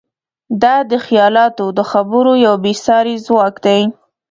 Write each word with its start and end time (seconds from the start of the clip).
دا 0.61 0.75
د 0.91 0.93
خیالاتو 1.05 1.65
د 1.77 1.79
خبرو 1.91 2.31
یو 2.45 2.55
بېساری 2.63 3.15
ځواک 3.25 3.55
دی. 3.65 3.81